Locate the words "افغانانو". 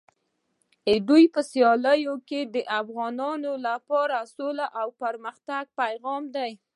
2.79-3.51